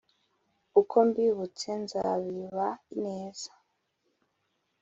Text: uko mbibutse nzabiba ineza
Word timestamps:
uko 0.79 0.95
mbibutse 1.07 1.69
nzabiba 1.83 2.67
ineza 2.95 3.51